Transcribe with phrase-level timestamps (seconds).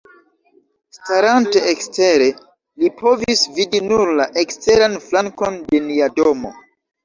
[0.97, 2.31] Starante ekstere,
[2.85, 6.57] li povis vidi nur la eksteran flankon de nia domo.